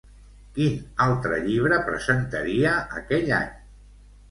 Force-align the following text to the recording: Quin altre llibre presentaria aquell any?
Quin 0.53 0.79
altre 1.05 1.37
llibre 1.43 1.79
presentaria 1.91 2.75
aquell 3.03 3.33
any? 3.45 3.55